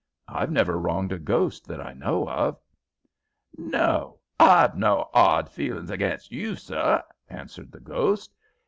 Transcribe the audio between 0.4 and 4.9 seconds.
never wronged a ghost that I know of." "No, h'I've